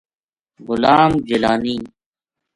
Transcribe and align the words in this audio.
غلام 0.67 1.11
جیلانی 1.27 1.75